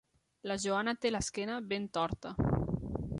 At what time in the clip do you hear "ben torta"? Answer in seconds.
1.73-2.33